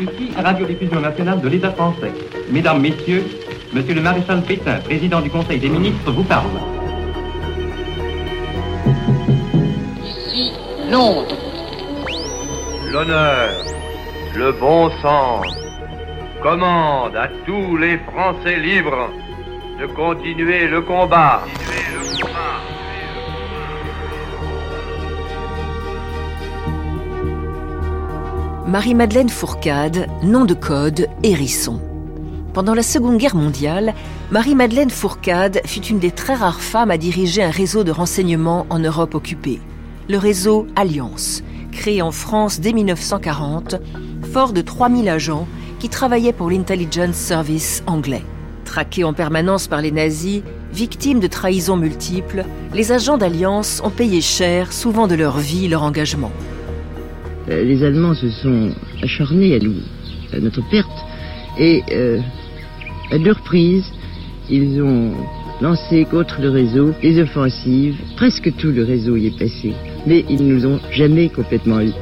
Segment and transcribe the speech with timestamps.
[0.00, 2.12] Ici, Radiodiffusion nationale de l'État français.
[2.50, 3.24] Mesdames, Messieurs,
[3.72, 6.46] Monsieur le maréchal Pétain, président du Conseil des ministres, vous parle.
[10.04, 10.52] Ici,
[10.90, 11.36] Londres.
[12.92, 13.64] L'honneur,
[14.36, 15.46] le bon sens
[16.42, 19.10] commande à tous les Français libres
[19.80, 21.42] de continuer le combat.
[28.68, 31.80] Marie-Madeleine Fourcade, nom de code Hérisson.
[32.52, 33.94] Pendant la Seconde Guerre mondiale,
[34.30, 38.78] Marie-Madeleine Fourcade fut une des très rares femmes à diriger un réseau de renseignement en
[38.78, 39.58] Europe occupée,
[40.10, 43.76] le réseau Alliance, créé en France dès 1940,
[44.34, 48.22] fort de 3000 agents qui travaillaient pour l'Intelligence Service anglais.
[48.66, 50.42] Traqués en permanence par les nazis,
[50.74, 52.44] victimes de trahisons multiples,
[52.74, 56.32] les agents d'Alliance ont payé cher, souvent de leur vie, leur engagement.
[57.50, 58.70] Euh, les Allemands se sont
[59.02, 59.58] acharnés
[60.32, 60.88] à, notre perte
[61.58, 62.18] et euh,
[63.10, 63.86] à deux reprises,
[64.50, 65.12] ils ont
[65.60, 67.96] lancé contre le réseau des offensives.
[68.16, 69.72] Presque tout le réseau y est passé,
[70.06, 71.92] mais ils ne nous ont jamais complètement eu.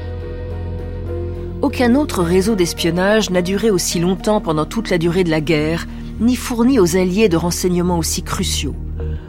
[1.63, 5.87] Aucun autre réseau d'espionnage n'a duré aussi longtemps pendant toute la durée de la guerre,
[6.21, 8.75] ni fourni aux Alliés de renseignements aussi cruciaux.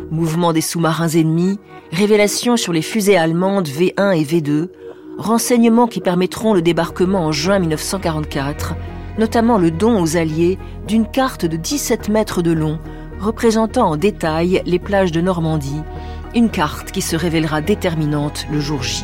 [0.09, 1.59] Mouvement des sous-marins ennemis,
[1.91, 4.67] révélations sur les fusées allemandes V1 et V2,
[5.17, 8.75] renseignements qui permettront le débarquement en juin 1944,
[9.17, 12.79] notamment le don aux Alliés d'une carte de 17 mètres de long,
[13.19, 15.81] représentant en détail les plages de Normandie,
[16.35, 19.03] une carte qui se révélera déterminante le jour J.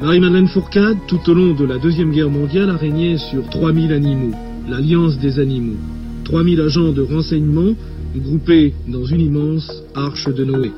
[0.00, 4.36] Marie-Madeleine Fourcade, tout au long de la Deuxième Guerre mondiale, a régné sur 3000 animaux,
[4.68, 5.78] l'Alliance des animaux.
[6.24, 7.72] 3000 agents de renseignement
[8.14, 10.72] groupés dans une immense arche de Noé.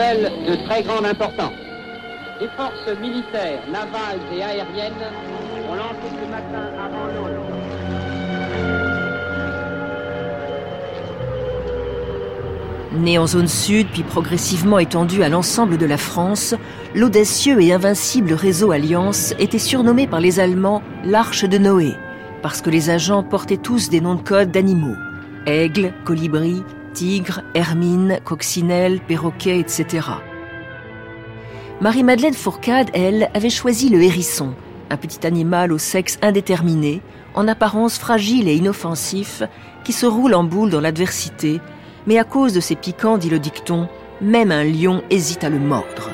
[0.00, 1.52] De très grande importance.
[2.40, 4.94] Les forces militaires, navales et aériennes
[5.68, 7.50] ont lancé ce matin avant l'aube
[12.94, 16.54] Né en zone sud puis progressivement étendu à l'ensemble de la France,
[16.94, 21.94] l'audacieux et invincible réseau Alliance était surnommé par les Allemands l'Arche de Noé,
[22.40, 24.96] parce que les agents portaient tous des noms de code d'animaux.
[25.46, 30.08] Aigle, colibri, tigre, hermine, coccinelle, perroquet, etc.
[31.80, 34.54] Marie-Madeleine Fourcade, elle, avait choisi le hérisson,
[34.90, 37.00] un petit animal au sexe indéterminé,
[37.34, 39.42] en apparence fragile et inoffensif,
[39.84, 41.60] qui se roule en boule dans l'adversité,
[42.06, 43.88] mais à cause de ses piquants, dit le dicton,
[44.20, 46.10] même un lion hésite à le mordre.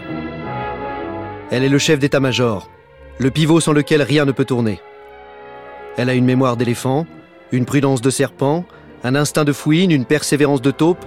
[1.50, 2.70] Elle est le chef d'état-major,
[3.18, 4.80] le pivot sans lequel rien ne peut tourner.
[5.96, 7.06] Elle a une mémoire d'éléphant,
[7.52, 8.64] une prudence de serpent,
[9.06, 11.04] un instinct de fouine, une persévérance de taupe,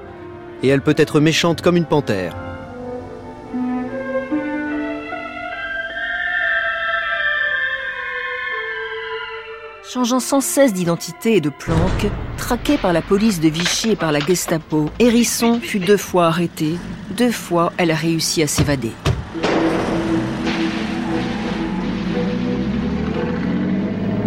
[0.64, 2.34] et elle peut être méchante comme une panthère.
[9.92, 14.14] Changeant sans cesse d'identité et de planque, traquée par la police de Vichy et par
[14.14, 16.76] la Gestapo, Hérisson fut deux fois arrêtée.
[17.18, 18.92] Deux fois, elle a réussi à s'évader.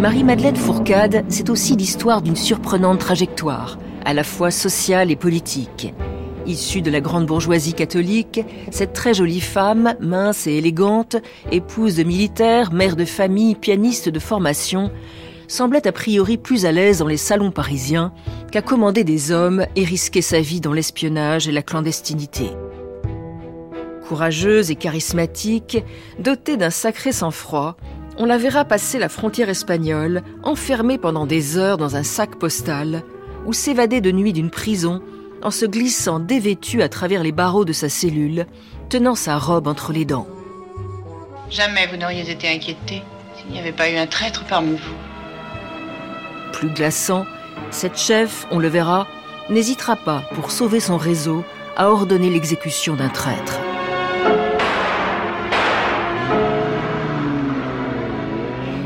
[0.03, 5.93] Marie-Madeleine Fourcade, c'est aussi l'histoire d'une surprenante trajectoire, à la fois sociale et politique.
[6.45, 11.15] Issue de la grande bourgeoisie catholique, cette très jolie femme, mince et élégante,
[11.53, 14.91] épouse de militaires, mère de famille, pianiste de formation,
[15.47, 18.11] semblait a priori plus à l'aise dans les salons parisiens
[18.51, 22.49] qu'à commander des hommes et risquer sa vie dans l'espionnage et la clandestinité.
[24.05, 25.81] Courageuse et charismatique,
[26.19, 27.77] dotée d'un sacré sang-froid,
[28.17, 33.03] on la verra passer la frontière espagnole, enfermée pendant des heures dans un sac postal,
[33.45, 35.01] ou s'évader de nuit d'une prison
[35.41, 38.45] en se glissant dévêtue à travers les barreaux de sa cellule,
[38.89, 40.27] tenant sa robe entre les dents.
[41.49, 43.03] Jamais vous n'auriez été inquiété
[43.35, 44.95] s'il n'y avait pas eu un traître parmi vous.
[46.53, 47.25] Plus glaçant,
[47.71, 49.07] cette chef, on le verra,
[49.49, 51.43] n'hésitera pas, pour sauver son réseau,
[51.75, 53.59] à ordonner l'exécution d'un traître.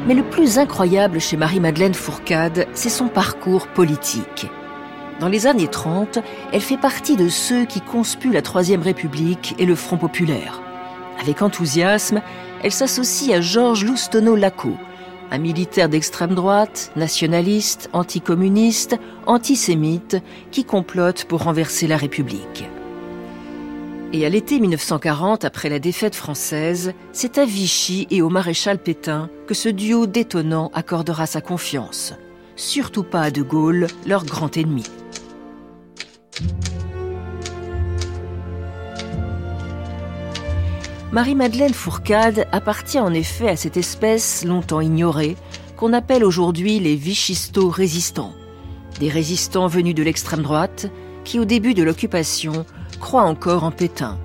[0.08, 4.48] Mais le plus incroyable chez Marie-Madeleine Fourcade, c'est son parcours politique.
[5.20, 6.20] Dans les années 30,
[6.54, 10.62] elle fait partie de ceux qui conspuent la Troisième République et le Front populaire.
[11.20, 12.22] Avec enthousiasme,
[12.64, 14.78] elle s'associe à Georges Loustono-Laco,
[15.30, 18.96] un militaire d'extrême droite, nationaliste, anticommuniste,
[19.26, 20.22] antisémite,
[20.52, 22.64] qui complote pour renverser la République.
[24.14, 29.30] Et à l'été 1940, après la défaite française, c'est à Vichy et au maréchal Pétain
[29.48, 32.14] que ce duo détonnant accordera sa confiance.
[32.56, 34.86] Surtout pas à De Gaulle, leur grand ennemi.
[41.12, 45.36] Marie-Madeleine Fourcade appartient en effet à cette espèce longtemps ignorée
[45.76, 48.34] qu'on appelle aujourd'hui les vichistos résistants.
[49.00, 50.90] Des résistants venus de l'extrême droite
[51.24, 52.66] qui, au début de l'occupation,
[53.00, 54.18] croient encore en Pétain.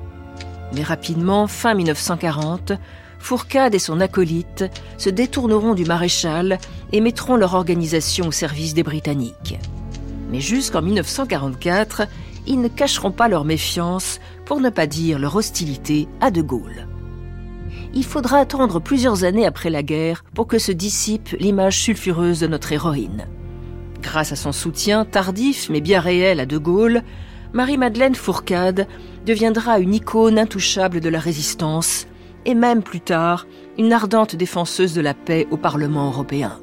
[0.75, 2.73] Mais rapidement, fin 1940,
[3.19, 4.65] Fourcade et son acolyte
[4.99, 6.59] se détourneront du maréchal
[6.93, 9.59] et mettront leur organisation au service des Britanniques.
[10.31, 12.03] Mais jusqu'en 1944,
[12.47, 16.89] ils ne cacheront pas leur méfiance, pour ne pas dire leur hostilité à De Gaulle.
[17.95, 22.47] Il faudra attendre plusieurs années après la guerre pour que se dissipe l'image sulfureuse de
[22.47, 23.29] notre héroïne.
[24.01, 27.03] Grâce à son soutien tardif mais bien réel à De Gaulle,
[27.55, 28.87] Marie-Madeleine Fourcade
[29.27, 32.07] deviendra une icône intouchable de la résistance
[32.47, 33.47] et même plus tard
[33.77, 36.59] une ardente défenseuse de la paix au Parlement européen.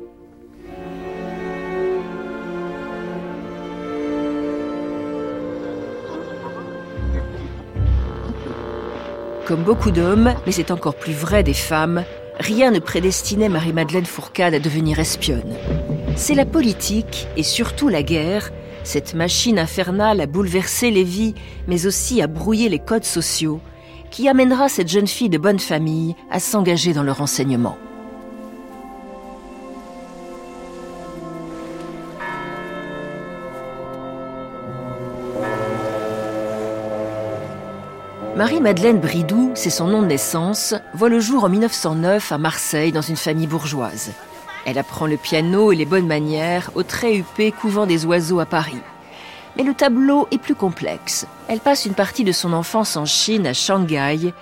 [9.46, 12.04] Comme beaucoup d'hommes, mais c'est encore plus vrai des femmes,
[12.40, 15.56] rien ne prédestinait Marie-Madeleine Fourcade à devenir espionne.
[16.16, 18.52] C'est la politique, et surtout la guerre,
[18.84, 21.36] cette machine infernale à bouleverser les vies,
[21.68, 23.60] mais aussi à brouiller les codes sociaux,
[24.12, 27.78] qui amènera cette jeune fille de bonne famille à s'engager dans le renseignement.
[38.40, 43.02] Marie-Madeleine Bridou, c'est son nom de naissance, voit le jour en 1909 à Marseille dans
[43.02, 44.14] une famille bourgeoise.
[44.66, 48.46] Elle apprend le piano et les bonnes manières au très huppé couvent des oiseaux à
[48.46, 48.82] Paris.
[49.58, 51.26] Mais le tableau est plus complexe.
[51.48, 54.34] Elle passe une partie de son enfance en Chine, à Shanghai,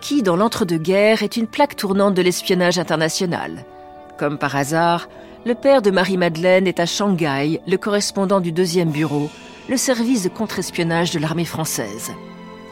[0.00, 3.64] qui, dans l'entre-deux-guerres, est une plaque tournante de l'espionnage international.
[4.18, 5.08] Comme par hasard,
[5.44, 9.30] le père de Marie-Madeleine est à Shanghai, le correspondant du deuxième bureau,
[9.68, 12.12] le service de contre-espionnage de l'armée française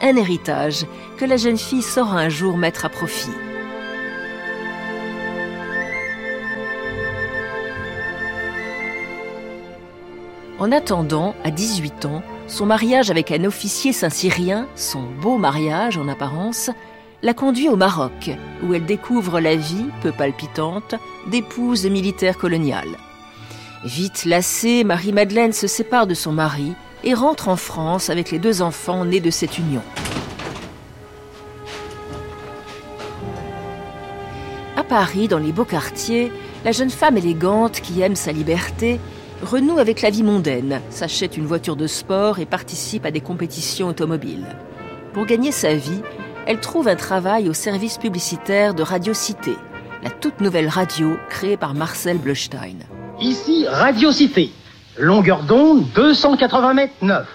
[0.01, 0.85] un héritage
[1.17, 3.31] que la jeune fille saura un jour mettre à profit.
[10.57, 16.07] En attendant, à 18 ans, son mariage avec un officier saint-syrien, son beau mariage en
[16.07, 16.69] apparence,
[17.21, 18.31] la conduit au Maroc,
[18.63, 20.95] où elle découvre la vie, peu palpitante,
[21.27, 22.87] d'épouse militaire colonial.
[23.83, 26.73] Vite lassée, Marie-Madeleine se sépare de son mari
[27.03, 29.81] et rentre en France avec les deux enfants nés de cette union.
[34.77, 36.31] À Paris, dans les beaux quartiers,
[36.63, 39.01] la jeune femme élégante qui aime sa liberté
[39.41, 43.87] renoue avec la vie mondaine, s'achète une voiture de sport et participe à des compétitions
[43.87, 44.45] automobiles.
[45.13, 46.01] Pour gagner sa vie,
[46.45, 49.55] elle trouve un travail au service publicitaire de Radio Cité,
[50.03, 52.77] la toute nouvelle radio créée par Marcel Bleustein.
[53.19, 54.51] Ici Radio Cité,
[54.97, 57.27] Longueur d'onde 280 mètres 9.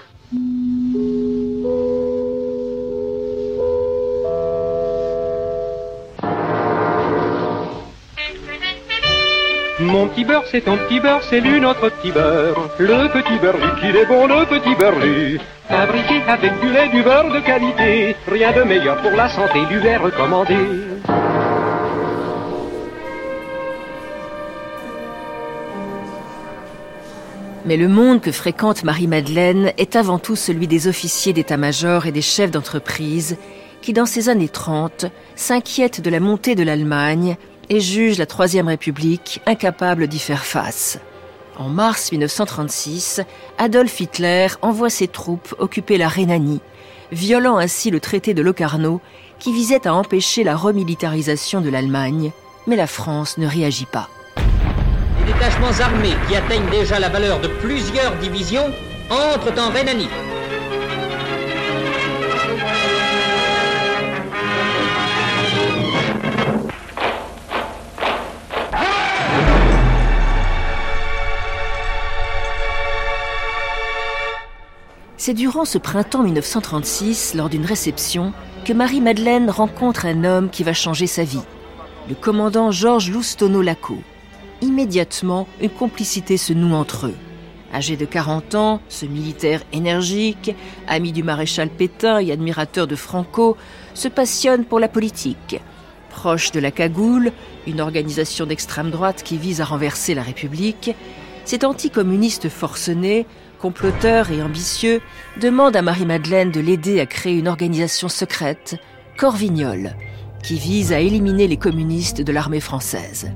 [9.90, 12.70] Mon petit beurre, c'est ton petit beurre, c'est lui notre petit beurre.
[12.78, 15.40] Le petit beurre qu'il est bon, le petit beurre lui.
[15.68, 18.14] Fabriqué avec du lait, du beurre de qualité.
[18.28, 20.54] Rien de meilleur pour la santé, lui est recommandé.
[27.66, 32.22] Mais le monde que fréquente Marie-Madeleine est avant tout celui des officiers d'état-major et des
[32.22, 33.36] chefs d'entreprise
[33.82, 37.36] qui, dans ces années 30, s'inquiètent de la montée de l'Allemagne
[37.70, 40.98] et jugent la Troisième République incapable d'y faire face.
[41.56, 43.22] En mars 1936,
[43.56, 46.60] Adolf Hitler envoie ses troupes occuper la Rhénanie,
[47.12, 49.00] violant ainsi le traité de Locarno
[49.38, 52.32] qui visait à empêcher la remilitarisation de l'Allemagne,
[52.66, 54.10] mais la France ne réagit pas
[55.32, 58.70] détachements armés qui atteignent déjà la valeur de plusieurs divisions
[59.10, 60.08] entrent en Rhénanie.
[75.22, 78.32] C'est durant ce printemps 1936, lors d'une réception,
[78.64, 81.42] que Marie-Madeleine rencontre un homme qui va changer sa vie,
[82.08, 83.98] le commandant Georges Loustono-Laco
[84.62, 87.16] immédiatement, une complicité se noue entre eux.
[87.74, 90.56] Âgé de 40 ans, ce militaire énergique,
[90.88, 93.58] ami du maréchal Pétain et admirateur de Franco,
[93.92, 95.60] se passionne pour la politique.
[96.08, 97.30] Proche de la Cagoule,
[97.66, 100.92] une organisation d'extrême droite qui vise à renverser la République,
[101.44, 103.26] cet anticommuniste forcené,
[103.60, 105.00] comploteur et ambitieux,
[105.40, 108.76] demande à Marie-Madeleine de l'aider à créer une organisation secrète,
[109.18, 109.94] Corvignol,
[110.42, 113.32] qui vise à éliminer les communistes de l'armée française.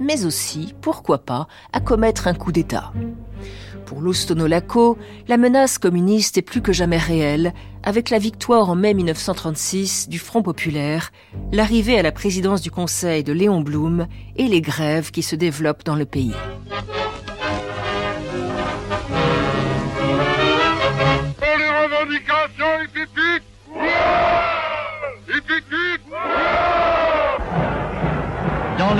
[0.00, 2.92] mais aussi, pourquoi pas, à commettre un coup d'État.
[3.86, 4.98] Pour l'Ostono-Laco,
[5.28, 7.52] la menace communiste est plus que jamais réelle,
[7.84, 11.12] avec la victoire en mai 1936 du Front populaire,
[11.52, 15.84] l'arrivée à la présidence du Conseil de Léon Blum et les grèves qui se développent
[15.84, 16.34] dans le pays.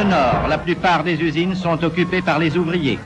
[0.02, 2.98] Le nord, la plupart des usines sont occupées par les ouvriers.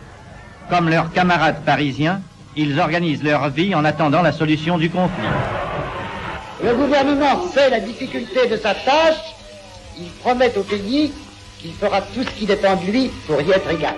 [0.71, 2.21] Comme leurs camarades parisiens,
[2.57, 5.29] ils organisent leur vie en attendant la solution du conflit.
[6.63, 9.21] Le gouvernement sait la difficulté de sa tâche.
[9.99, 11.13] Il promet au pays
[11.61, 13.95] qu'il fera tout ce qui dépend de lui pour y être égal.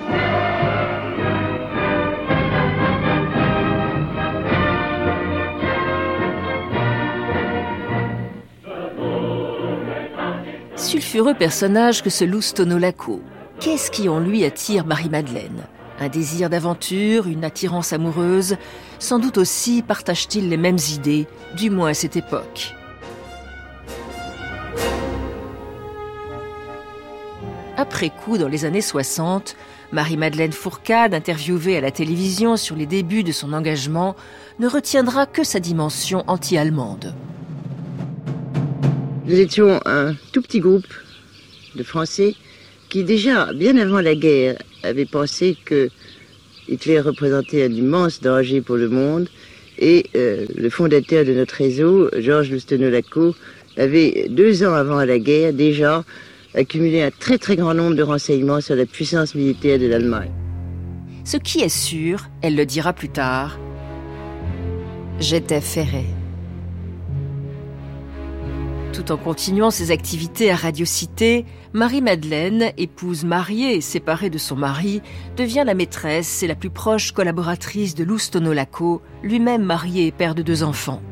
[10.99, 13.23] Sulfureux personnage que ce Loustono Laco.
[13.61, 15.63] Qu'est-ce qui en lui attire Marie-Madeleine?
[16.01, 18.57] Un désir d'aventure, une attirance amoureuse?
[18.99, 22.75] Sans doute aussi partagent-ils les mêmes idées, du moins à cette époque.
[27.77, 29.55] Après coup, dans les années 60,
[29.93, 34.17] Marie-Madeleine Fourcade, interviewée à la télévision sur les débuts de son engagement,
[34.59, 37.15] ne retiendra que sa dimension anti-allemande.
[39.29, 40.87] Nous étions un tout petit groupe
[41.77, 42.35] de Français
[42.89, 45.91] qui déjà, bien avant la guerre, avaient pensé que
[46.67, 49.29] Hitler représentait un immense danger pour le monde
[49.79, 53.35] et euh, le fondateur de notre réseau, Georges Lustenolaco,
[53.77, 56.05] avait deux ans avant la guerre déjà
[56.55, 60.33] accumulé un très très grand nombre de renseignements sur la puissance militaire de l'Allemagne.
[61.25, 63.61] Ce qui est sûr, elle le dira plus tard,
[65.21, 66.07] j'étais ferré.
[68.93, 74.57] Tout en continuant ses activités à Radio Cité, Marie-Madeleine, épouse mariée et séparée de son
[74.57, 75.03] mari,
[75.37, 80.35] devient la maîtresse et la plus proche collaboratrice de Loustono Laco, lui-même marié et père
[80.35, 81.03] de deux enfants.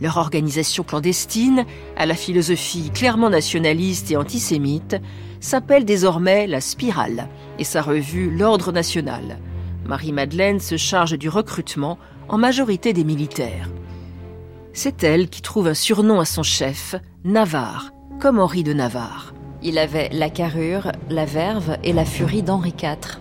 [0.00, 1.66] Leur organisation clandestine,
[1.96, 4.96] à la philosophie clairement nationaliste et antisémite,
[5.40, 7.28] s'appelle désormais La Spirale
[7.58, 9.38] et sa revue L'Ordre National.
[9.86, 13.68] Marie-Madeleine se charge du recrutement, en majorité des militaires.
[14.72, 19.34] C'est elle qui trouve un surnom à son chef, Navarre, comme Henri de Navarre.
[19.62, 23.18] Il avait la carrure, la verve et la furie d'Henri IV.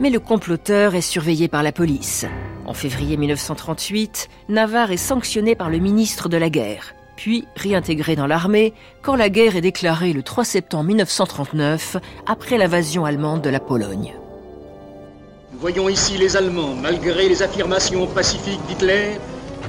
[0.00, 2.24] Mais le comploteur est surveillé par la police.
[2.66, 8.28] En février 1938, Navarre est sanctionné par le ministre de la Guerre, puis réintégré dans
[8.28, 11.96] l'armée quand la guerre est déclarée le 3 septembre 1939
[12.26, 14.14] après l'invasion allemande de la Pologne.
[15.52, 19.18] Nous voyons ici les Allemands, malgré les affirmations pacifiques d'Hitler,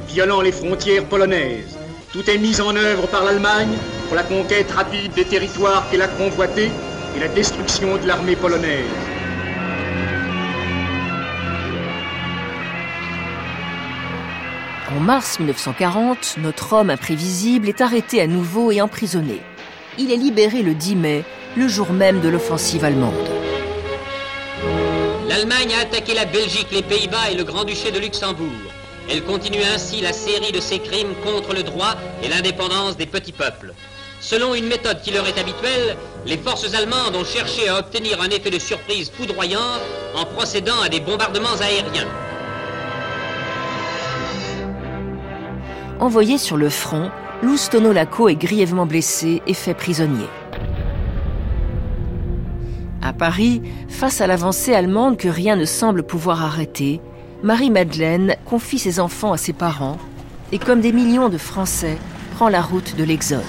[0.10, 1.78] violant les frontières polonaises.
[2.12, 3.76] Tout est mis en œuvre par l'Allemagne
[4.08, 6.72] pour la conquête rapide des territoires qu'elle a convoités
[7.16, 8.86] et la destruction de l'armée polonaise.
[14.92, 19.40] En mars 1940, notre homme imprévisible est arrêté à nouveau et emprisonné.
[20.00, 21.24] Il est libéré le 10 mai,
[21.56, 23.14] le jour même de l'offensive allemande.
[25.28, 28.50] L'Allemagne a attaqué la Belgique, les Pays-Bas et le Grand-Duché de Luxembourg.
[29.12, 33.32] Elle continue ainsi la série de ses crimes contre le droit et l'indépendance des petits
[33.32, 33.74] peuples.
[34.22, 38.30] Selon une méthode qui leur est habituelle, les forces allemandes ont cherché à obtenir un
[38.30, 39.80] effet de surprise foudroyant
[40.16, 42.08] en procédant à des bombardements aériens.
[46.00, 47.10] Envoyé sur le front,
[47.42, 50.28] Loustono Laco est grièvement blessé et fait prisonnier.
[53.02, 57.02] À Paris, face à l'avancée allemande que rien ne semble pouvoir arrêter,
[57.42, 59.98] Marie-Madeleine confie ses enfants à ses parents
[60.52, 61.98] et, comme des millions de Français,
[62.36, 63.40] prend la route de l'Exode.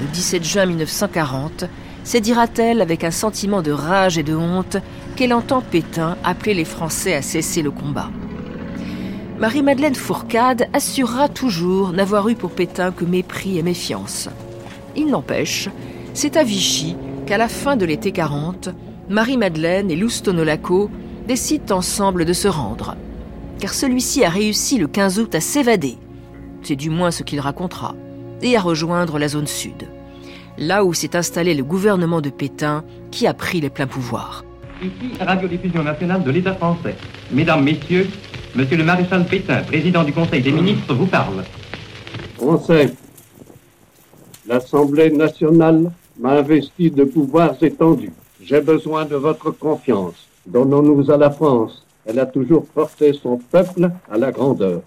[0.00, 1.64] Le 17 juin 1940,
[2.04, 4.76] c'est dira-t-elle avec un sentiment de rage et de honte
[5.16, 8.10] qu'elle entend Pétain appeler les Français à cesser le combat.
[9.40, 14.28] Marie-Madeleine Fourcade assurera toujours n'avoir eu pour Pétain que mépris et méfiance.
[14.94, 15.68] Il n'empêche,
[16.14, 16.94] c'est à Vichy
[17.26, 18.68] qu'à la fin de l'été 40,
[19.08, 20.90] Marie-Madeleine et Loustono Laco
[21.30, 22.96] décident ensemble de se rendre.
[23.60, 25.96] Car celui-ci a réussi le 15 août à s'évader,
[26.64, 27.94] c'est du moins ce qu'il racontera,
[28.42, 29.86] et à rejoindre la zone sud,
[30.58, 32.82] là où s'est installé le gouvernement de Pétain
[33.12, 34.44] qui a pris les pleins pouvoirs.
[34.82, 36.96] Ici, Radiodiffusion nationale de l'État français.
[37.30, 38.08] Mesdames, Messieurs,
[38.56, 41.44] Monsieur le maréchal Pétain, président du Conseil des ministres, vous parle.
[42.38, 42.92] Français,
[44.48, 48.10] l'Assemblée nationale m'a investi de pouvoirs étendus.
[48.42, 50.29] J'ai besoin de votre confiance.
[50.52, 51.86] Donnons-nous à la France.
[52.04, 54.82] Elle a toujours porté son peuple à la grandeur.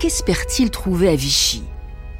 [0.00, 1.62] Qu'espère-t-il trouver à Vichy?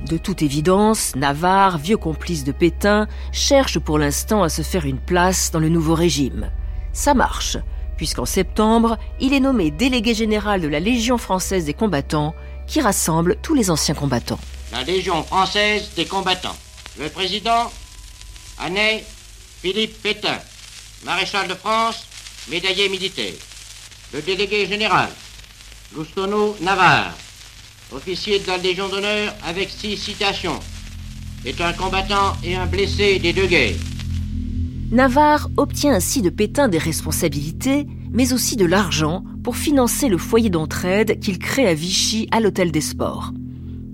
[0.08, 4.98] De toute évidence, Navarre, vieux complice de Pétain, cherche pour l'instant à se faire une
[4.98, 6.50] place dans le nouveau régime.
[6.92, 7.57] Ça marche,
[7.97, 12.35] puisqu'en septembre, il est nommé délégué général de la Légion française des combattants,
[12.66, 14.38] qui rassemble tous les anciens combattants.
[14.73, 16.57] La Légion française des combattants.
[16.99, 17.73] Le président,
[18.59, 19.04] Année
[19.62, 20.38] Philippe Pétain.
[21.04, 22.07] Maréchal de France,
[22.50, 23.35] médaillé militaire.
[24.12, 25.09] Le délégué général,
[25.95, 27.14] Loustono Navarre,
[27.92, 30.59] officier de la Légion d'honneur avec six citations,
[31.45, 33.76] est un combattant et un blessé des deux guerres.
[34.90, 40.49] Navarre obtient ainsi de Pétain des responsabilités, mais aussi de l'argent pour financer le foyer
[40.49, 43.35] d'entraide qu'il crée à Vichy à l'Hôtel des Sports.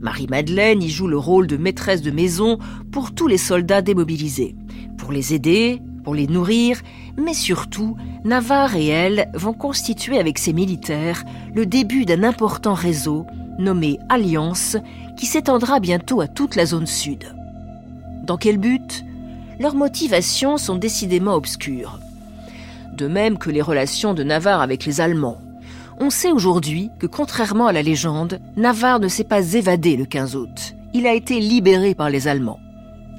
[0.00, 2.58] Marie-Madeleine y joue le rôle de maîtresse de maison
[2.92, 4.54] pour tous les soldats démobilisés,
[4.96, 6.80] pour les aider, pour les nourrir,
[7.18, 11.24] mais surtout, Navarre et elle vont constituer avec ses militaires
[11.56, 13.26] le début d'un important réseau
[13.58, 14.76] nommé Alliance
[15.16, 17.34] qui s'étendra bientôt à toute la zone sud.
[18.24, 19.04] Dans quel but?
[19.60, 22.00] Leurs motivations sont décidément obscures.
[22.92, 25.40] De même que les relations de Navarre avec les Allemands.
[26.00, 30.36] On sait aujourd'hui que contrairement à la légende, Navarre ne s'est pas évadé le 15
[30.36, 30.74] août.
[30.92, 32.60] Il a été libéré par les Allemands.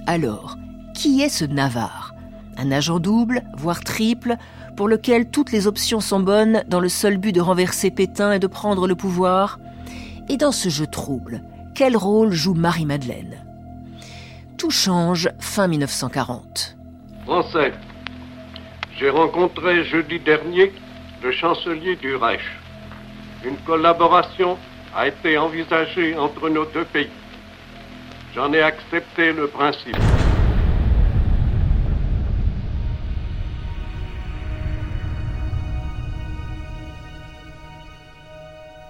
[0.07, 0.57] Alors,
[0.93, 2.13] qui est ce Navarre?
[2.57, 4.35] Un agent double, voire triple,
[4.75, 8.39] pour lequel toutes les options sont bonnes dans le seul but de renverser Pétain et
[8.39, 9.59] de prendre le pouvoir?
[10.29, 13.45] Et dans ce jeu trouble, quel rôle joue Marie-Madeleine?
[14.57, 16.77] Tout change fin 1940.
[17.25, 17.73] Français,
[18.97, 20.71] j'ai rencontré jeudi dernier
[21.21, 22.39] le chancelier du Reich.
[23.43, 24.57] Une collaboration
[24.95, 27.09] a été envisagée entre nos deux pays.
[28.33, 29.97] J'en ai accepté le principe.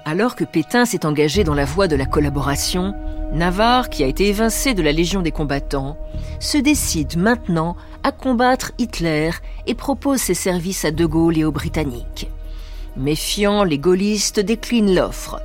[0.07, 2.93] Alors que Pétain s'est engagé dans la voie de la collaboration,
[3.35, 5.97] Navarre, qui a été évincé de la Légion des combattants,
[6.39, 9.31] se décide maintenant à combattre Hitler
[9.67, 12.29] et propose ses services à De Gaulle et aux Britanniques.
[12.95, 15.41] Méfiant, les gaullistes déclinent l'offre.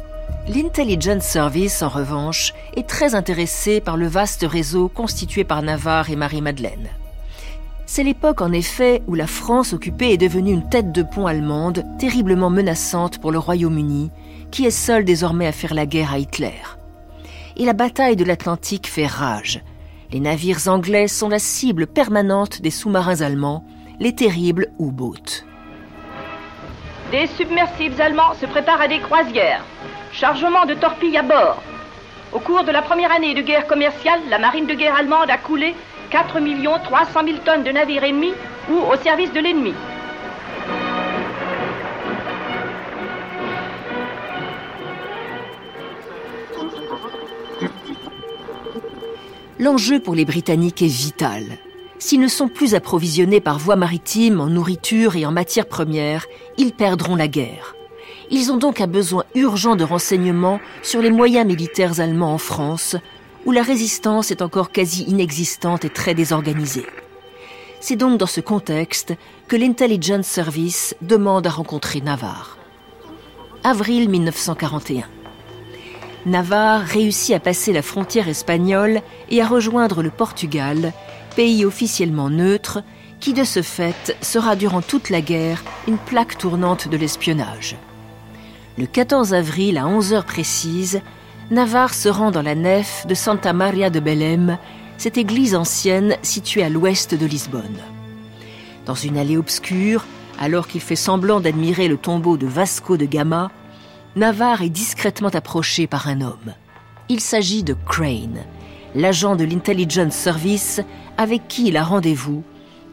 [0.46, 6.16] L'Intelligence Service, en revanche, est très intéressé par le vaste réseau constitué par Navarre et
[6.16, 6.90] Marie-Madeleine.
[7.86, 11.84] C'est l'époque en effet où la France occupée est devenue une tête de pont allemande
[11.98, 14.12] terriblement menaçante pour le Royaume-Uni,
[14.52, 16.54] qui est seul désormais à faire la guerre à Hitler.
[17.60, 19.60] Et la bataille de l'Atlantique fait rage.
[20.12, 23.66] Les navires anglais sont la cible permanente des sous-marins allemands,
[23.98, 25.44] les terribles U-boats.
[27.10, 29.62] Des submersibles allemands se préparent à des croisières.
[30.10, 31.62] Chargement de torpilles à bord.
[32.32, 35.36] Au cours de la première année de guerre commerciale, la marine de guerre allemande a
[35.36, 35.74] coulé
[36.08, 36.38] 4
[36.82, 38.32] 300 000 tonnes de navires ennemis
[38.70, 39.74] ou au service de l'ennemi.
[49.60, 51.44] L'enjeu pour les Britanniques est vital.
[51.98, 56.24] S'ils ne sont plus approvisionnés par voie maritime en nourriture et en matières premières,
[56.56, 57.76] ils perdront la guerre.
[58.30, 62.96] Ils ont donc un besoin urgent de renseignements sur les moyens militaires allemands en France,
[63.44, 66.86] où la résistance est encore quasi inexistante et très désorganisée.
[67.80, 69.12] C'est donc dans ce contexte
[69.46, 72.56] que l'Intelligence Service demande à rencontrer Navarre.
[73.62, 75.19] Avril 1941.
[76.26, 80.92] Navarre réussit à passer la frontière espagnole et à rejoindre le Portugal,
[81.34, 82.82] pays officiellement neutre,
[83.20, 87.76] qui de ce fait sera durant toute la guerre une plaque tournante de l'espionnage.
[88.78, 91.00] Le 14 avril à 11 heures précises,
[91.50, 94.58] Navarre se rend dans la nef de Santa Maria de Belém,
[94.98, 97.78] cette église ancienne située à l'ouest de Lisbonne.
[98.86, 100.04] Dans une allée obscure,
[100.38, 103.50] alors qu'il fait semblant d'admirer le tombeau de Vasco de Gama,
[104.16, 106.54] Navarre est discrètement approché par un homme.
[107.08, 108.44] Il s'agit de Crane,
[108.96, 110.80] l'agent de l'Intelligence Service
[111.16, 112.42] avec qui il a rendez-vous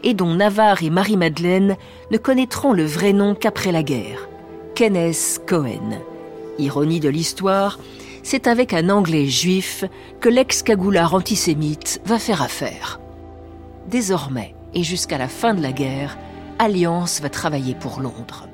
[0.03, 1.75] et dont Navarre et Marie-Madeleine
[2.12, 4.30] ne connaîtront le vrai nom qu'après la guerre.
[4.75, 6.01] Kenneth Cohen.
[6.60, 7.80] Ironie de l'histoire,
[8.21, 9.86] c'est avec un Anglais juif
[10.19, 12.99] que l'ex-cagoulard antisémite va faire affaire.
[13.88, 16.15] Désormais, et jusqu'à la fin de la guerre,
[16.60, 18.47] Alliance va travailler pour Londres.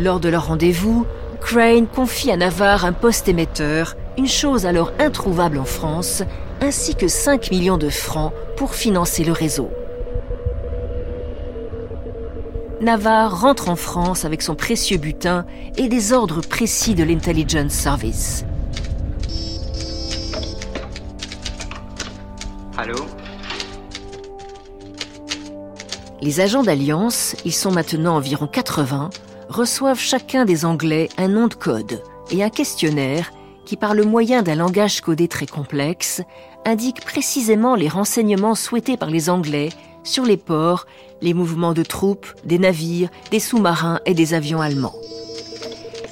[0.00, 1.04] Lors de leur rendez-vous,
[1.42, 6.22] Crane confie à Navarre un poste émetteur, une chose alors introuvable en France,
[6.62, 9.70] ainsi que 5 millions de francs pour financer le réseau.
[12.80, 15.44] Navarre rentre en France avec son précieux butin
[15.76, 18.46] et des ordres précis de l'Intelligence Service.
[22.78, 22.96] Allô?
[26.22, 29.10] Les agents d'Alliance, ils sont maintenant environ 80,
[29.50, 33.32] reçoivent chacun des Anglais un nom de code et un questionnaire
[33.66, 36.22] qui, par le moyen d'un langage codé très complexe,
[36.64, 39.70] indique précisément les renseignements souhaités par les Anglais
[40.04, 40.86] sur les ports,
[41.20, 44.94] les mouvements de troupes, des navires, des sous-marins et des avions allemands.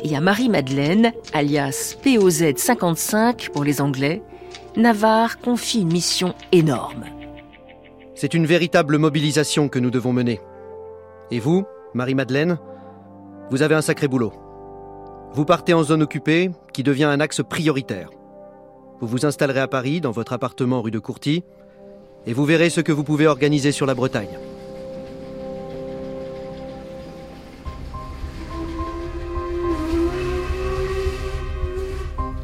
[0.03, 4.23] Et à Marie-Madeleine, alias POZ 55 pour les Anglais,
[4.77, 7.05] Navarre confie une mission énorme.
[8.15, 10.41] C'est une véritable mobilisation que nous devons mener.
[11.31, 12.59] Et vous, Marie-Madeleine,
[13.51, 14.33] vous avez un sacré boulot.
[15.33, 18.11] Vous partez en zone occupée, qui devient un axe prioritaire.
[19.01, 21.45] Vous vous installerez à Paris, dans votre appartement rue de Courty,
[22.27, 24.39] et vous verrez ce que vous pouvez organiser sur la Bretagne.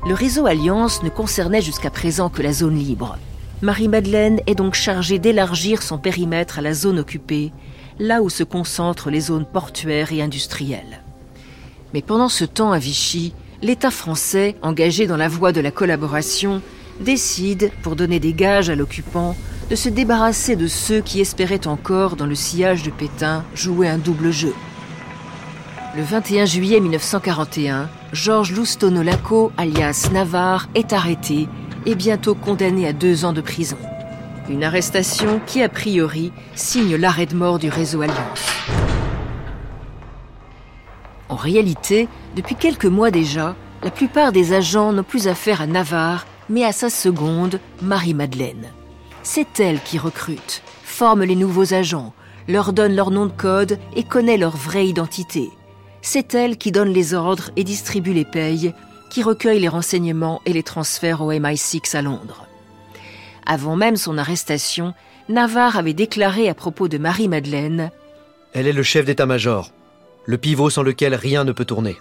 [0.07, 3.17] Le réseau Alliance ne concernait jusqu'à présent que la zone libre.
[3.63, 7.53] Marie-Madeleine est donc chargée d'élargir son périmètre à la zone occupée,
[7.99, 11.03] là où se concentrent les zones portuaires et industrielles.
[11.93, 16.61] Mais pendant ce temps à Vichy, l'État français, engagé dans la voie de la collaboration,
[17.01, 19.37] décide, pour donner des gages à l'occupant,
[19.71, 23.99] de se débarrasser de ceux qui espéraient encore, dans le sillage de Pétain, jouer un
[23.99, 24.55] double jeu.
[25.97, 31.49] Le 21 juillet 1941, Georges Loustono-Laco, alias Navarre, est arrêté
[31.87, 33.79] et bientôt condamné à deux ans de prison.
[34.49, 38.47] Une arrestation qui, a priori, signe l'arrêt de mort du réseau Alliance.
[41.31, 46.27] En réalité, depuis quelques mois déjà, la plupart des agents n'ont plus affaire à Navarre,
[46.51, 48.69] mais à sa seconde, Marie-Madeleine.
[49.23, 52.13] C'est elle qui recrute, forme les nouveaux agents,
[52.47, 55.49] leur donne leur nom de code et connaît leur vraie identité.
[56.03, 58.75] C'est elle qui donne les ordres et distribue les payes,
[59.09, 62.47] qui recueille les renseignements et les transfère au MI6 à Londres.
[63.47, 64.95] Avant même son arrestation,
[65.29, 67.91] Navarre avait déclaré à propos de Marie-Madeleine
[68.53, 69.71] Elle est le chef d'état-major,
[70.25, 71.97] le pivot sans lequel rien ne peut tourner.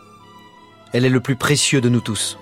[0.93, 2.37] Elle est le plus précieux de nous tous.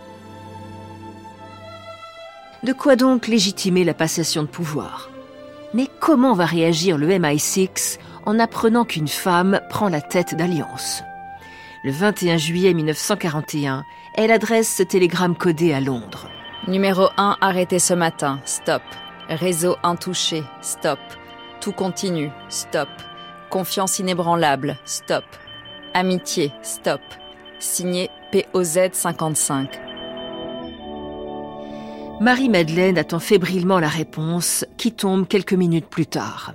[2.63, 5.09] De quoi donc légitimer la passation de pouvoir?
[5.73, 11.01] Mais comment va réagir le MI6 en apprenant qu'une femme prend la tête d'Alliance?
[11.83, 13.83] Le 21 juillet 1941,
[14.15, 16.27] elle adresse ce télégramme codé à Londres.
[16.67, 18.83] Numéro 1 arrêté ce matin, stop.
[19.29, 20.99] Réseau intouché, stop.
[21.59, 22.87] Tout continue, stop.
[23.49, 25.23] Confiance inébranlable, stop.
[25.95, 27.01] Amitié, stop.
[27.59, 29.81] Signé POZ 55.
[32.19, 36.53] Marie-Madeleine attend fébrilement la réponse qui tombe quelques minutes plus tard.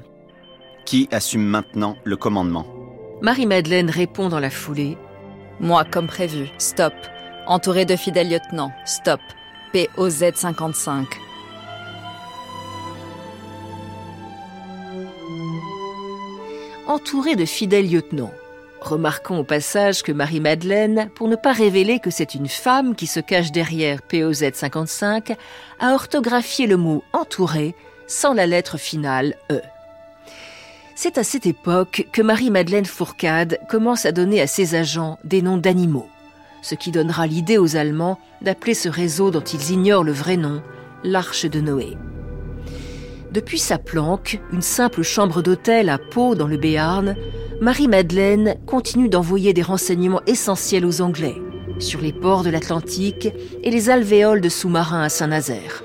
[0.85, 2.65] Qui assume maintenant le commandement?
[3.23, 4.97] Marie-Madeleine répond dans la foulée.
[5.59, 6.95] Moi, comme prévu, stop.
[7.49, 9.21] Entouré de fidèles lieutenants, stop.
[9.73, 11.07] POZ 55.
[16.87, 18.33] Entouré de fidèles lieutenants.
[18.81, 23.21] Remarquons au passage que Marie-Madeleine, pour ne pas révéler que c'est une femme qui se
[23.21, 25.37] cache derrière POZ 55,
[25.81, 27.75] a orthographié le mot entouré
[28.07, 29.61] sans la lettre finale E.
[30.95, 35.59] C'est à cette époque que Marie-Madeleine Fourcade commence à donner à ses agents des noms
[35.59, 36.09] d'animaux,
[36.67, 40.63] ce qui donnera l'idée aux Allemands d'appeler ce réseau dont ils ignorent le vrai nom
[41.05, 41.97] l'Arche de Noé.
[43.31, 47.15] Depuis sa planque, une simple chambre d'hôtel à Pau dans le Béarn,
[47.61, 51.37] Marie-Madeleine continue d'envoyer des renseignements essentiels aux Anglais
[51.79, 53.29] sur les ports de l'Atlantique
[53.63, 55.85] et les alvéoles de sous-marins à Saint-Nazaire.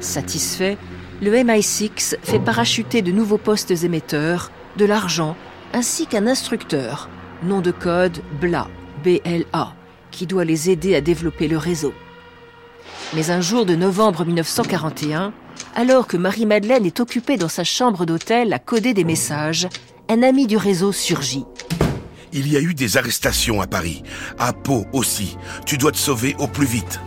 [0.00, 0.78] Satisfait,
[1.20, 5.36] le MI6 fait parachuter de nouveaux postes émetteurs, de l'argent,
[5.72, 7.08] ainsi qu'un instructeur,
[7.42, 8.68] nom de code BLA,
[9.02, 9.74] BLA,
[10.10, 11.94] qui doit les aider à développer le réseau.
[13.14, 15.32] Mais un jour de novembre 1941,
[15.74, 19.68] alors que Marie-Madeleine est occupée dans sa chambre d'hôtel à coder des messages,
[20.08, 21.44] un ami du réseau surgit.
[22.32, 24.02] Il y a eu des arrestations à Paris,
[24.38, 25.36] à Pau aussi.
[25.66, 27.00] Tu dois te sauver au plus vite.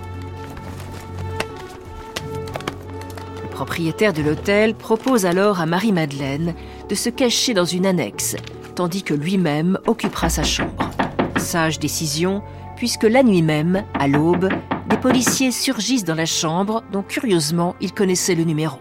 [3.55, 6.53] Propriétaire de l'hôtel propose alors à Marie-Madeleine
[6.89, 8.35] de se cacher dans une annexe,
[8.75, 10.91] tandis que lui-même occupera sa chambre.
[11.37, 12.43] Sage décision,
[12.75, 14.49] puisque la nuit même, à l'aube,
[14.89, 18.77] des policiers surgissent dans la chambre dont curieusement ils connaissaient le numéro.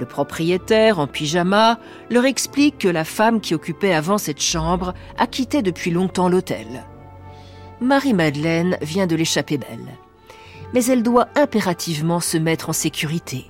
[0.00, 1.78] Le propriétaire, en pyjama,
[2.10, 6.84] leur explique que la femme qui occupait avant cette chambre a quitté depuis longtemps l'hôtel.
[7.80, 9.96] Marie-Madeleine vient de l'échapper belle.
[10.74, 13.46] Mais elle doit impérativement se mettre en sécurité.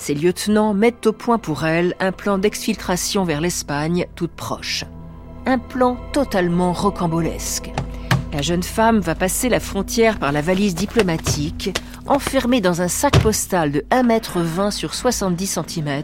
[0.00, 4.86] Ses lieutenants mettent au point pour elle un plan d'exfiltration vers l'Espagne toute proche.
[5.44, 7.70] Un plan totalement rocambolesque.
[8.32, 13.18] La jeune femme va passer la frontière par la valise diplomatique, enfermée dans un sac
[13.18, 16.02] postal de 1,20 m sur 70 cm,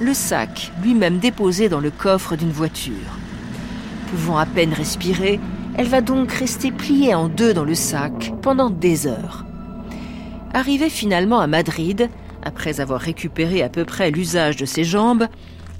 [0.00, 3.18] le sac lui-même déposé dans le coffre d'une voiture.
[4.10, 5.38] Pouvant à peine respirer,
[5.76, 9.44] elle va donc rester pliée en deux dans le sac pendant des heures.
[10.54, 12.08] Arrivée finalement à Madrid,
[12.42, 15.26] après avoir récupéré à peu près l'usage de ses jambes,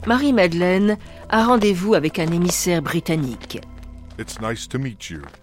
[0.07, 0.97] Marie-Madeleine
[1.29, 3.61] a rendez-vous avec un émissaire britannique.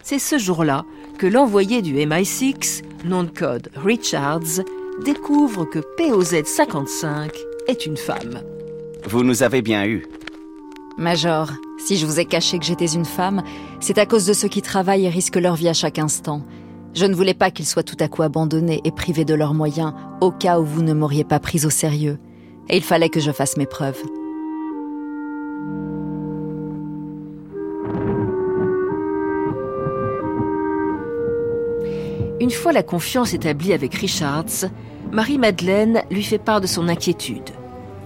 [0.03, 0.85] C'est ce jour-là
[1.17, 4.63] que l'envoyé du MI6, nom de code Richards,
[5.03, 7.31] découvre que POZ 55
[7.67, 8.41] est une femme.
[9.05, 10.05] Vous nous avez bien eu.
[10.97, 13.43] Major, si je vous ai caché que j'étais une femme,
[13.79, 16.41] c'est à cause de ceux qui travaillent et risquent leur vie à chaque instant.
[16.93, 19.93] Je ne voulais pas qu'ils soient tout à coup abandonnés et privés de leurs moyens,
[20.21, 22.17] au cas où vous ne m'auriez pas prise au sérieux.
[22.69, 24.01] Et il fallait que je fasse mes preuves.
[32.39, 34.69] Une fois la confiance établie avec Richards,
[35.11, 37.49] Marie-Madeleine lui fait part de son inquiétude.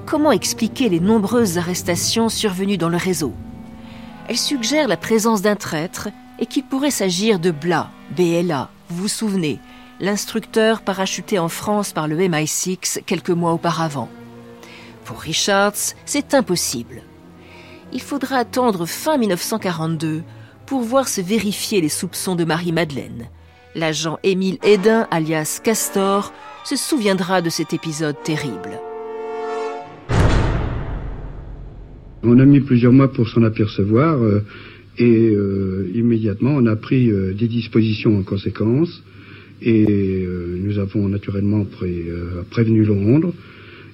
[0.05, 3.33] Comment expliquer les nombreuses arrestations survenues dans le réseau?
[4.27, 6.09] Elle suggère la présence d'un traître
[6.41, 9.59] et qu'il pourrait s'agir de Bla, BLA, vous vous souvenez,
[10.01, 14.09] l'instructeur parachuté en France par le MI6 quelques mois auparavant.
[15.05, 17.03] Pour Richards, c'est impossible.
[17.93, 20.23] Il faudra attendre fin 1942
[20.65, 23.29] pour voir se vérifier les soupçons de Marie-Madeleine
[23.73, 26.33] L'agent Émile Hédin, alias Castor,
[26.65, 28.79] se souviendra de cet épisode terrible.
[32.23, 34.45] On a mis plusieurs mois pour s'en apercevoir euh,
[34.97, 39.03] et euh, immédiatement on a pris euh, des dispositions en conséquence.
[39.63, 40.25] Et
[40.57, 41.67] nous avons naturellement
[42.49, 43.31] prévenu Londres.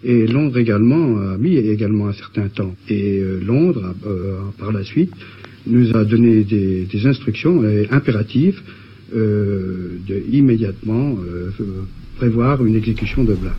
[0.02, 2.74] Et Londres également a mis également un certain temps.
[2.88, 3.94] Et Londres
[4.58, 5.12] par la suite
[5.66, 8.62] nous a donné des, des instructions impératives
[9.16, 11.52] euh, de immédiatement euh,
[12.18, 13.56] prévoir une exécution de Blas.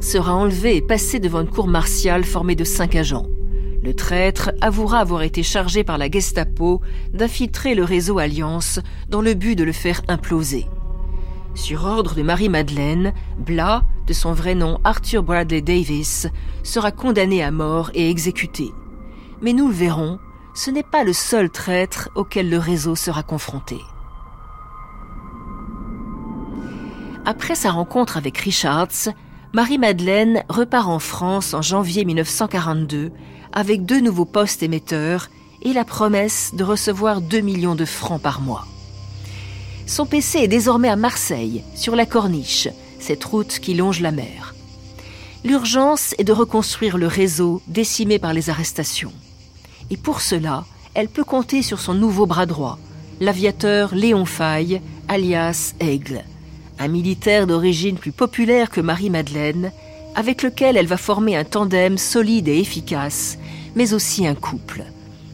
[0.00, 3.26] Sera enlevé et passé devant une cour martiale formée de cinq agents.
[3.82, 6.80] Le traître avouera avoir été chargé par la Gestapo
[7.12, 10.66] d'infiltrer le réseau Alliance dans le but de le faire imploser.
[11.54, 16.26] Sur ordre de Marie-Madeleine, Blas, de son vrai nom Arthur Bradley Davis,
[16.62, 18.72] sera condamné à mort et exécuté.
[19.42, 20.18] Mais nous le verrons,
[20.54, 23.78] ce n'est pas le seul traître auquel le réseau sera confronté.
[27.26, 29.08] Après sa rencontre avec Richards,
[29.54, 33.12] Marie-Madeleine repart en France en janvier 1942
[33.52, 35.30] avec deux nouveaux postes émetteurs
[35.62, 38.66] et la promesse de recevoir 2 millions de francs par mois.
[39.86, 44.56] Son PC est désormais à Marseille, sur la Corniche, cette route qui longe la mer.
[45.44, 49.12] L'urgence est de reconstruire le réseau décimé par les arrestations.
[49.88, 50.64] Et pour cela,
[50.94, 52.76] elle peut compter sur son nouveau bras droit,
[53.20, 56.24] l'aviateur Léon Faye, alias Aigle,
[56.78, 59.72] un militaire d'origine plus populaire que Marie-Madeleine,
[60.14, 63.38] avec lequel elle va former un tandem solide et efficace,
[63.74, 64.84] mais aussi un couple.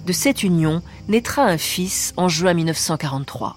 [0.07, 3.57] De cette union naîtra un fils en juin 1943.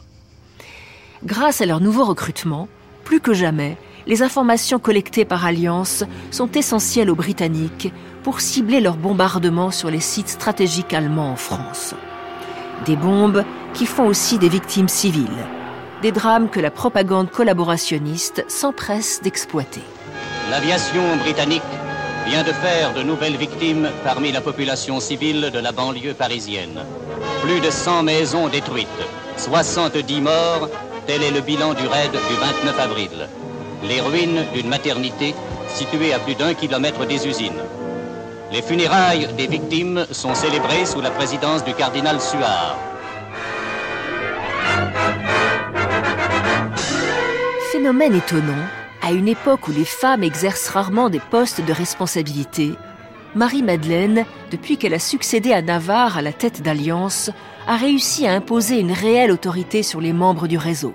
[1.23, 2.67] Grâce à leur nouveau recrutement,
[3.05, 7.93] plus que jamais, les informations collectées par Alliance sont essentielles aux Britanniques
[8.23, 11.95] pour cibler leurs bombardements sur les sites stratégiques allemands en France.
[12.85, 15.45] Des bombes qui font aussi des victimes civiles,
[16.03, 19.81] des drames que la propagande collaborationniste s'empresse d'exploiter.
[20.51, 21.63] L'aviation britannique
[22.27, 26.83] vient de faire de nouvelles victimes parmi la population civile de la banlieue parisienne.
[27.41, 28.87] Plus de 100 maisons détruites,
[29.37, 30.69] 70 morts,
[31.07, 33.29] tel est le bilan du raid du 29 avril.
[33.87, 35.33] Les ruines d'une maternité
[35.69, 37.63] située à plus d'un kilomètre des usines.
[38.51, 42.92] Les funérailles des victimes sont célébrées sous la présidence du cardinal Suard.
[47.83, 48.63] Phénomène étonnant,
[49.01, 52.71] à une époque où les femmes exercent rarement des postes de responsabilité,
[53.35, 57.29] Marie-Madeleine, depuis qu'elle a succédé à Navarre à la tête d'Alliance,
[57.67, 60.93] a réussi à imposer une réelle autorité sur les membres du réseau.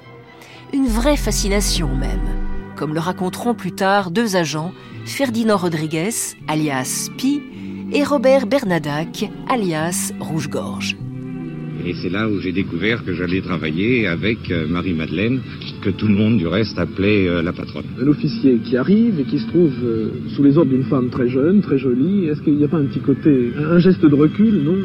[0.72, 2.26] Une vraie fascination même,
[2.74, 4.72] comme le raconteront plus tard deux agents,
[5.04, 6.14] Ferdinand Rodriguez,
[6.48, 7.42] alias Pi,
[7.92, 10.96] et Robert Bernadac, alias Rouge-Gorge.
[11.84, 15.40] Et c'est là où j'ai découvert que j'allais travailler avec euh, Marie-Madeleine,
[15.80, 17.84] que tout le monde du reste appelait euh, la patronne.
[18.00, 21.28] Un officier qui arrive et qui se trouve euh, sous les ordres d'une femme très
[21.28, 24.14] jeune, très jolie, est-ce qu'il n'y a pas un petit côté, un, un geste de
[24.14, 24.76] recul, non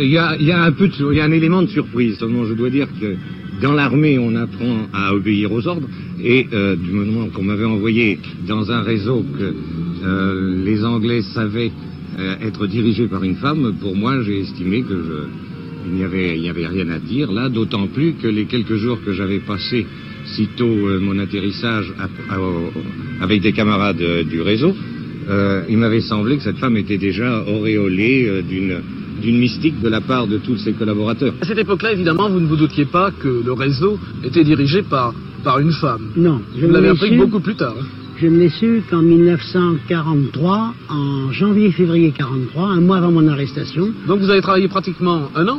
[0.00, 1.68] Il y a, il y a un peu, de, il y a un élément de
[1.68, 2.18] surprise.
[2.18, 3.14] Seulement, je dois dire que
[3.62, 5.88] dans l'armée, on apprend à obéir aux ordres.
[6.22, 8.18] Et euh, du moment qu'on m'avait envoyé
[8.48, 9.54] dans un réseau que
[10.64, 11.72] les Anglais savaient
[12.42, 15.43] être dirigé par une femme, pour moi, j'ai estimé que je,
[15.86, 18.76] il n'y avait, il n'y avait rien à dire là, d'autant plus que les quelques
[18.76, 19.86] jours que j'avais passés
[20.36, 22.72] sitôt euh, mon atterrissage à- à- au-
[23.20, 24.74] avec des camarades euh, du réseau,
[25.28, 28.80] euh, il m'avait semblé que cette femme était déjà auréolée euh, d'une
[29.22, 31.32] d'une mystique de la part de tous ses collaborateurs.
[31.40, 35.14] À cette époque-là, évidemment, vous ne vous doutiez pas que le réseau était dirigé par,
[35.44, 36.08] par une femme.
[36.16, 37.76] Non, je Vous l'ai appris beaucoup plus tard.
[37.80, 37.84] hein.
[38.16, 43.88] Je ne l'ai su qu'en 1943, en janvier-février 43, un mois avant mon arrestation.
[44.06, 45.58] Donc vous avez travaillé pratiquement un an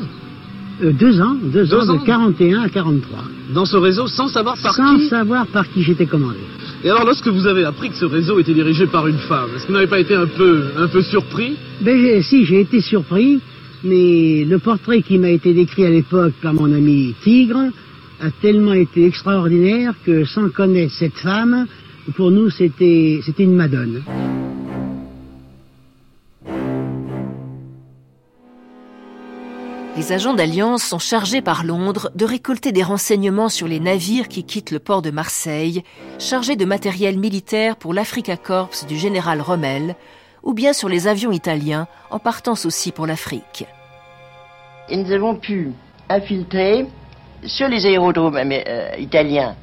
[0.83, 3.19] Euh, deux ans, deux, Deux ans, ans de 41 à 43.
[3.53, 6.39] dans ce réseau sans savoir par sans qui savoir par qui j'étais commandé.
[6.83, 9.63] Et alors, lorsque vous avez appris que ce réseau était dirigé par une femme, est-ce
[9.63, 11.55] que vous n'avez pas été un peu, un peu surpris?
[11.81, 13.39] Ben, si, j'ai été surpris,
[13.85, 17.69] mais le portrait qui m'a été décrit à l'époque par mon ami Tigre
[18.21, 21.67] a tellement été extraordinaire que sans connaître cette femme,
[22.11, 24.03] pour nous, c'était c'était une madone.
[29.97, 34.43] Les agents d'Alliance sont chargés par Londres de récolter des renseignements sur les navires qui
[34.43, 35.83] quittent le port de Marseille,
[36.19, 39.95] chargés de matériel militaire pour l'Africa Corps du général Rommel,
[40.43, 43.65] ou bien sur les avions italiens en partance aussi pour l'Afrique.
[44.89, 45.71] Et nous avons pu
[46.09, 46.85] infiltrer
[47.45, 49.55] sur les aérodromes euh, italiens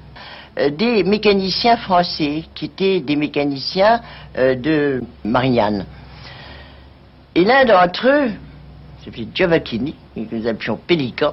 [0.57, 4.01] des mécaniciens français qui étaient des mécaniciens
[4.37, 5.87] euh, de Marignane.
[7.35, 8.31] Et l'un d'entre eux,
[9.05, 11.33] s'appelait Giovacchini, que nous appelions Pélican,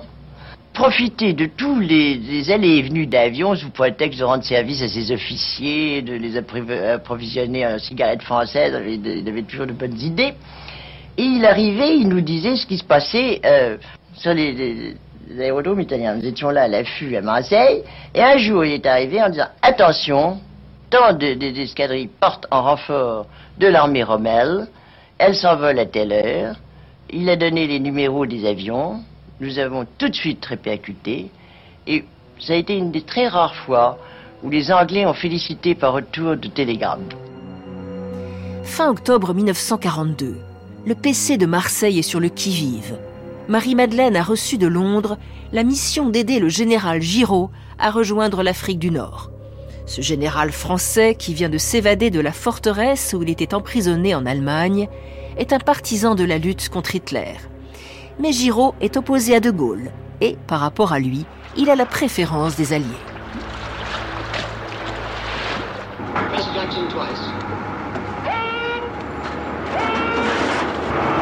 [0.73, 5.11] profitait de tous les, allées et venues d'avions sous prétexte de rendre service à ses
[5.11, 10.33] officiers, de les approvisionner en cigarettes françaises, il avait, toujours de bonnes idées.
[11.17, 13.75] Et il arrivait, il nous disait ce qui se passait euh,
[14.13, 14.95] sur les-
[15.79, 16.15] italiens.
[16.15, 19.47] Nous étions là à l'affût à Marseille, et un jour il est arrivé en disant
[19.61, 20.39] Attention,
[20.89, 23.25] tant de- de- d'escadrilles portent en renfort
[23.59, 24.67] de l'armée Rommel,
[25.17, 26.55] elles s'envolent à telle heure.
[27.11, 29.01] Il a donné les numéros des avions,
[29.39, 31.29] nous avons tout de suite répercuté,
[31.87, 32.03] et
[32.39, 33.97] ça a été une des très rares fois
[34.43, 37.09] où les Anglais ont félicité par retour de télégramme.
[38.63, 40.37] Fin octobre 1942,
[40.85, 42.97] le PC de Marseille est sur le qui-vive.
[43.49, 45.17] Marie-Madeleine a reçu de Londres
[45.51, 49.31] la mission d'aider le général Giraud à rejoindre l'Afrique du Nord.
[49.87, 54.27] Ce général français, qui vient de s'évader de la forteresse où il était emprisonné en
[54.27, 54.87] Allemagne,
[55.35, 57.33] est un partisan de la lutte contre Hitler.
[58.19, 59.89] Mais Giraud est opposé à De Gaulle,
[60.21, 61.25] et, par rapport à lui,
[61.57, 62.85] il a la préférence des Alliés.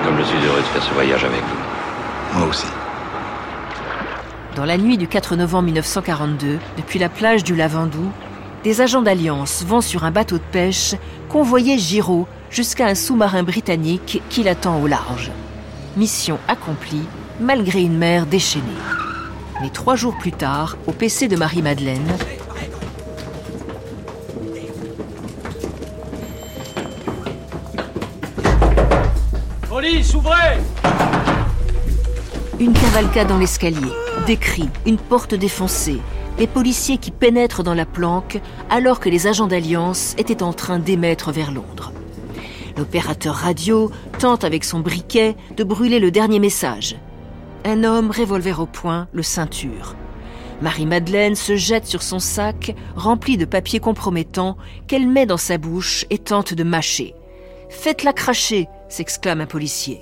[0.03, 1.66] Comme je suis heureux de faire ce voyage avec vous.
[4.55, 8.11] Dans la nuit du 4 novembre 1942, depuis la plage du Lavandou,
[8.63, 10.93] des agents d'Alliance vont sur un bateau de pêche
[11.29, 15.31] convoyer Giraud jusqu'à un sous-marin britannique qui l'attend au large.
[15.95, 17.07] Mission accomplie
[17.39, 18.65] malgré une mer déchaînée.
[19.61, 22.17] Mais trois jours plus tard, au PC de Marie-Madeleine,
[32.59, 33.91] Une cavalcade dans l'escalier,
[34.25, 35.99] des cris, une porte défoncée,
[36.39, 38.41] des policiers qui pénètrent dans la planque
[38.71, 41.91] alors que les agents d'Alliance étaient en train d'émettre vers Londres.
[42.75, 46.95] L'opérateur radio tente avec son briquet de brûler le dernier message.
[47.63, 49.95] Un homme, revolver au poing, le ceinture.
[50.63, 56.05] Marie-Madeleine se jette sur son sac rempli de papiers compromettants qu'elle met dans sa bouche
[56.09, 57.13] et tente de mâcher.
[57.69, 60.01] Faites-la cracher s'exclame un policier.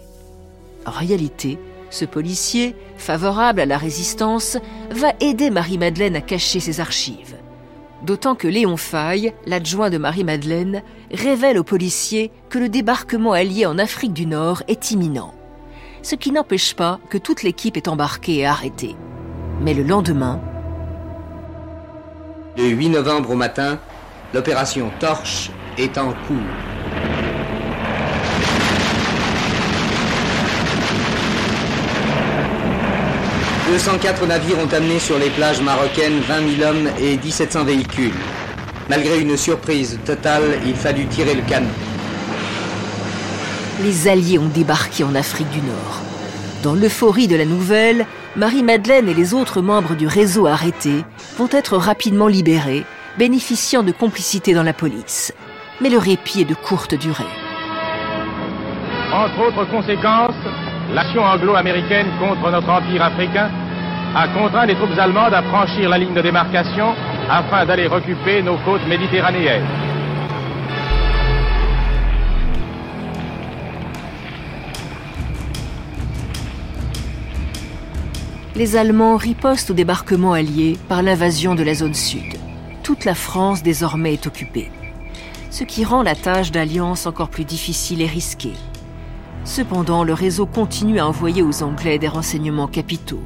[0.86, 1.60] En réalité,
[1.90, 4.58] ce policier, favorable à la résistance,
[4.92, 7.36] va aider Marie-Madeleine à cacher ses archives.
[8.04, 13.79] D'autant que Léon Faye, l'adjoint de Marie-Madeleine, révèle aux policiers que le débarquement allié en
[13.79, 15.33] Afrique du Nord est imminent.
[16.02, 18.96] Ce qui n'empêche pas que toute l'équipe est embarquée et arrêtée.
[19.62, 20.40] Mais le lendemain,
[22.58, 23.79] Le 8 novembre au matin,
[24.33, 26.38] l'opération Torche est en cours.
[33.76, 38.13] «204 navires ont amené sur les plages marocaines 20 000 hommes et 1700 véhicules.
[38.90, 41.67] Malgré une surprise totale, il fallut tirer le canon.
[43.84, 46.00] les Alliés ont débarqué en Afrique du Nord.
[46.63, 48.06] Dans l'euphorie de la nouvelle,
[48.38, 51.04] Marie-Madeleine et les autres membres du réseau arrêtés
[51.38, 52.86] vont être rapidement libérés,
[53.17, 55.34] bénéficiant de complicité dans la police.
[55.82, 57.26] Mais le répit est de courte durée.
[59.12, 60.32] Entre autres conséquences,
[60.94, 63.52] l'action anglo-américaine contre notre empire africain
[64.16, 66.94] a contraint les troupes allemandes à franchir la ligne de démarcation
[67.30, 69.68] afin d'aller recupérer nos côtes méditerranéennes.
[78.56, 82.38] Les Allemands ripostent au débarquement allié par l'invasion de la zone sud.
[82.84, 84.72] Toute la France désormais est occupée,
[85.52, 88.54] ce qui rend la tâche d'alliance encore plus difficile et risquée.
[89.44, 93.24] Cependant, le réseau continue à envoyer aux Anglais des renseignements capitaux.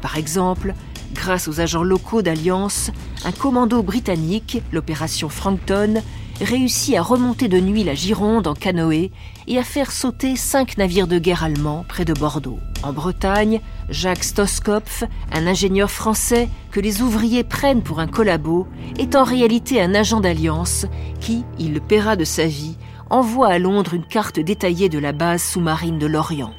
[0.00, 0.74] Par exemple,
[1.14, 2.90] grâce aux agents locaux d'Alliance,
[3.24, 6.02] un commando britannique, l'opération Frankton,
[6.40, 9.10] réussit à remonter de nuit la Gironde en canoë
[9.46, 12.58] et à faire sauter cinq navires de guerre allemands près de Bordeaux.
[12.82, 18.66] En Bretagne, Jacques Stoskopf, un ingénieur français que les ouvriers prennent pour un collabo,
[18.98, 20.86] est en réalité un agent d'alliance
[21.20, 22.76] qui, il le paiera de sa vie,
[23.08, 26.52] envoie à Londres une carte détaillée de la base sous-marine de l'Orient.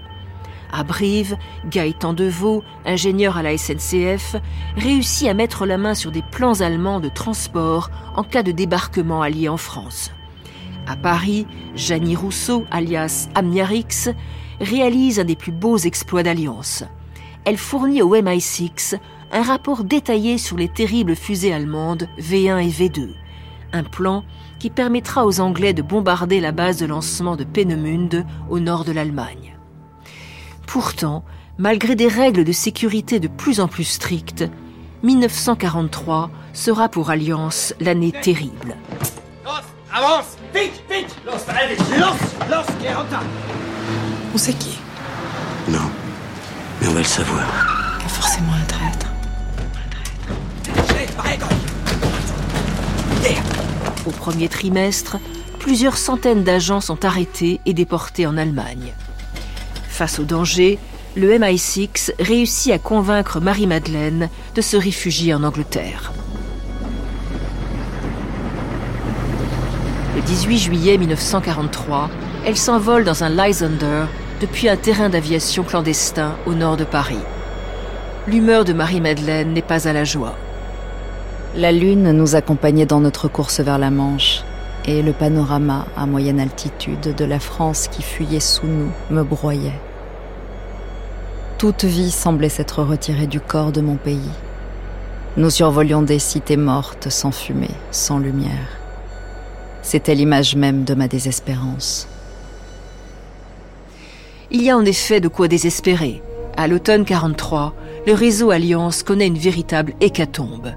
[0.72, 1.38] À Brive,
[1.70, 4.36] Gaëtan Deveau, ingénieur à la SNCF,
[4.76, 9.22] réussit à mettre la main sur des plans allemands de transport en cas de débarquement
[9.22, 10.12] allié en France.
[10.88, 11.46] À Paris,
[11.76, 14.10] Janie Rousseau, alias Amniarix,
[14.62, 16.84] réalise un des plus beaux exploits d'alliance.
[17.46, 18.98] Elle fournit au MI6
[19.32, 23.10] un rapport détaillé sur les terribles fusées allemandes V1 et V2,
[23.74, 24.24] un plan
[24.60, 28.92] qui permettra aux Anglais de bombarder la base de lancement de Peenemünde au nord de
[28.92, 29.57] l'Allemagne.
[30.68, 31.24] Pourtant,
[31.58, 34.46] malgré des règles de sécurité de plus en plus strictes,
[35.02, 38.76] 1943 sera pour Alliance l'année terrible.
[39.94, 42.66] Avance Vite, vite Los, allez, los, los,
[44.36, 44.78] On sait qui?
[45.70, 45.80] Non,
[46.80, 47.42] mais on va le savoir.
[47.98, 49.08] Il y a forcément un traître.
[54.06, 55.18] Au premier trimestre,
[55.60, 58.94] plusieurs centaines d'agents sont arrêtés et déportés en Allemagne.
[59.98, 60.78] Face au danger,
[61.16, 66.14] le MI6 réussit à convaincre Marie-Madeleine de se réfugier en Angleterre.
[70.16, 72.12] Le 18 juillet 1943,
[72.46, 74.06] elle s'envole dans un Lysander
[74.40, 77.18] depuis un terrain d'aviation clandestin au nord de Paris.
[78.28, 80.36] L'humeur de Marie-Madeleine n'est pas à la joie.
[81.56, 84.44] La lune nous accompagnait dans notre course vers la Manche,
[84.88, 89.80] et le panorama à moyenne altitude de la France qui fuyait sous nous me broyait.
[91.58, 94.32] Toute vie semblait s'être retirée du corps de mon pays.
[95.36, 98.80] Nous survolions des cités mortes, sans fumée, sans lumière.
[99.82, 102.08] C'était l'image même de ma désespérance.
[104.50, 106.22] Il y a en effet de quoi désespérer.
[106.56, 107.74] À l'automne 43,
[108.08, 110.72] le réseau Alliance connaît une véritable hécatombe.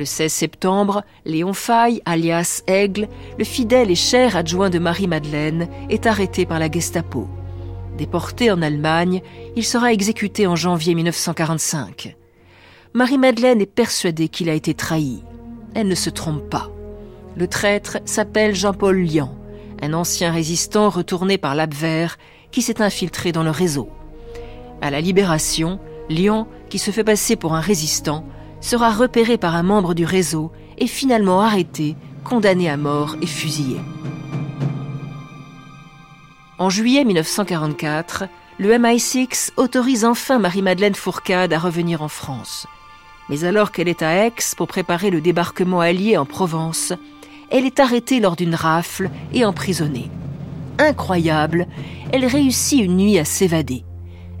[0.00, 3.06] Le 16 septembre, Léon Faye, alias Aigle,
[3.38, 7.28] le fidèle et cher adjoint de Marie-Madeleine, est arrêté par la Gestapo.
[7.98, 9.20] Déporté en Allemagne,
[9.56, 12.16] il sera exécuté en janvier 1945.
[12.94, 15.22] Marie-Madeleine est persuadée qu'il a été trahi.
[15.74, 16.70] Elle ne se trompe pas.
[17.36, 19.36] Le traître s'appelle Jean-Paul Lian,
[19.82, 22.16] un ancien résistant retourné par l'Abwehr
[22.52, 23.90] qui s'est infiltré dans le réseau.
[24.80, 25.78] À la libération,
[26.08, 28.24] Lian, qui se fait passer pour un résistant,
[28.60, 33.80] sera repéré par un membre du réseau et finalement arrêté, condamné à mort et fusillé.
[36.58, 38.24] En juillet 1944,
[38.58, 42.66] le MI6 autorise enfin Marie-Madeleine Fourcade à revenir en France.
[43.30, 46.92] Mais alors qu'elle est à Aix pour préparer le débarquement allié en Provence,
[47.50, 50.10] elle est arrêtée lors d'une rafle et emprisonnée.
[50.78, 51.66] Incroyable,
[52.12, 53.84] elle réussit une nuit à s'évader.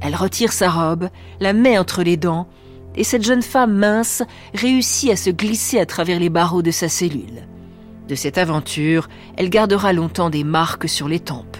[0.00, 1.08] Elle retire sa robe,
[1.40, 2.48] la met entre les dents
[2.96, 4.22] et cette jeune femme mince
[4.54, 7.46] réussit à se glisser à travers les barreaux de sa cellule.
[8.08, 11.58] De cette aventure, elle gardera longtemps des marques sur les tempes.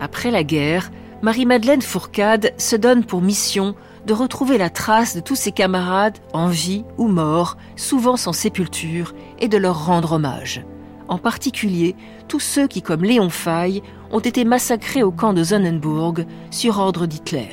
[0.00, 0.90] Après la guerre,
[1.20, 3.74] Marie-Madeleine Fourcade se donne pour mission
[4.06, 9.14] de retrouver la trace de tous ses camarades en vie ou morts, souvent sans sépulture,
[9.40, 10.64] et de leur rendre hommage.
[11.08, 11.96] En particulier,
[12.28, 17.06] tous ceux qui, comme Léon Faye, ont été massacrés au camp de Sonnenburg sur ordre
[17.06, 17.48] d'Hitler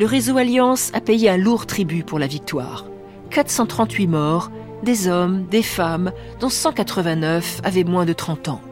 [0.00, 2.86] le réseau Alliance a payé un lourd tribut pour la victoire.
[3.28, 4.50] 438 morts,
[4.82, 8.62] des hommes, des femmes, dont 189 avaient moins de 30 ans.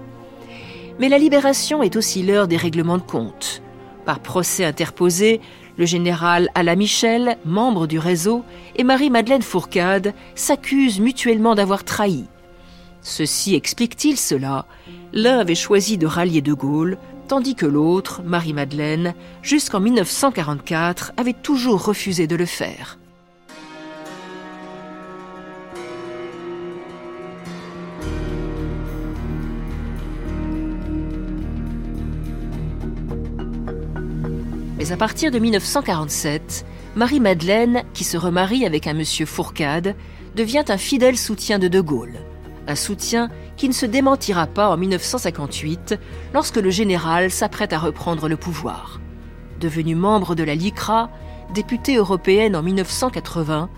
[0.99, 3.61] Mais la libération est aussi l'heure des règlements de compte.
[4.07, 5.43] Par procès interposé,
[5.77, 8.43] le général Alain Michel, membre du réseau,
[8.77, 12.25] et Marie-Madeleine Fourcade s'accusent mutuellement d'avoir trahi.
[13.03, 14.65] Ceci explique-t-il cela?
[15.13, 16.97] L'un avait choisi de rallier De Gaulle,
[17.29, 22.99] tandis que l'autre, Marie-Madeleine, jusqu'en 1944, avait toujours refusé de le faire.
[34.79, 36.65] Mais à partir de 1947,
[36.97, 39.95] Marie-Madeleine, qui se remarie avec un monsieur Fourcade,
[40.35, 42.19] devient un fidèle soutien de De Gaulle.
[42.67, 43.29] Un soutien
[43.59, 45.99] qui ne se démentira pas en 1958
[46.33, 49.01] lorsque le général s'apprête à reprendre le pouvoir.
[49.61, 51.11] Devenue membre de la LICRA,
[51.53, 53.69] députée européenne en 1980,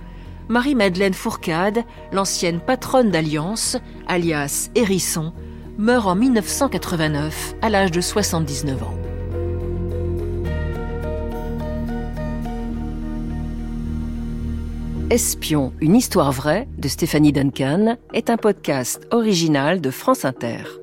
[0.49, 5.33] Marie-Madeleine Fourcade, l'ancienne patronne d'Alliance, alias Hérisson,
[5.79, 9.00] meurt en 1989 à l'âge de 79 ans.
[15.11, 20.80] Espion, une histoire vraie de Stéphanie Duncan est un podcast original de France Inter.